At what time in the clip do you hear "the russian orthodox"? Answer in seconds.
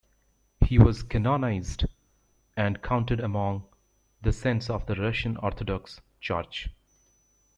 4.87-6.01